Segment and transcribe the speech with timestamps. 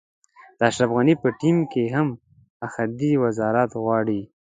[0.57, 2.07] د اشرف غني په ټیم کې هم
[2.67, 4.21] احدي وزارت غواړي.